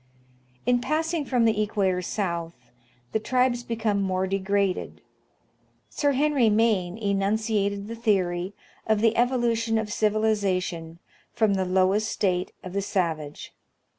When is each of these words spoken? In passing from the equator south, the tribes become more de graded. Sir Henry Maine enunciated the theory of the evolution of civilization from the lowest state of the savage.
In 0.65 0.81
passing 0.81 1.25
from 1.25 1.45
the 1.45 1.61
equator 1.61 2.01
south, 2.01 2.55
the 3.11 3.19
tribes 3.19 3.61
become 3.61 4.01
more 4.01 4.25
de 4.25 4.39
graded. 4.39 5.01
Sir 5.91 6.13
Henry 6.13 6.49
Maine 6.49 6.97
enunciated 6.97 7.87
the 7.87 7.93
theory 7.95 8.53
of 8.87 8.99
the 9.01 9.15
evolution 9.15 9.77
of 9.77 9.93
civilization 9.93 10.97
from 11.33 11.53
the 11.53 11.65
lowest 11.65 12.09
state 12.09 12.51
of 12.63 12.73
the 12.73 12.81
savage. 12.81 13.53